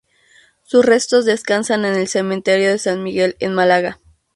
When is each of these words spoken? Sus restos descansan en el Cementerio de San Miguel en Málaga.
Sus 0.63 0.83
restos 0.83 1.25
descansan 1.25 1.85
en 1.85 1.93
el 1.93 2.07
Cementerio 2.07 2.71
de 2.71 2.79
San 2.79 3.03
Miguel 3.03 3.35
en 3.39 3.53
Málaga. 3.53 3.99